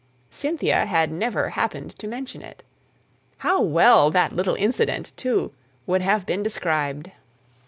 Cynthia 0.31 0.87
had 0.87 1.11
never 1.11 1.49
happened 1.49 1.91
to 1.99 2.07
mention 2.07 2.41
it. 2.41 2.63
How 3.37 3.61
well 3.61 4.09
that 4.09 4.35
little 4.35 4.55
incident, 4.55 5.11
too, 5.15 5.51
would 5.85 6.01
have 6.01 6.25
been 6.25 6.41
described! 6.41 7.11